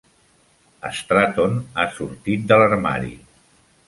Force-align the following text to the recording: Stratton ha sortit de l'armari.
Stratton 0.99 1.53
ha 1.59 1.85
sortit 1.97 2.47
de 2.53 2.57
l'armari. 2.63 3.13